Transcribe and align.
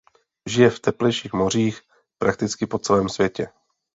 Žije 0.49 0.69
v 0.69 0.79
teplejších 0.79 1.33
mořích 1.33 1.81
prakticky 2.17 2.67
po 2.67 2.79
celém 2.79 3.09
světě. 3.09 3.47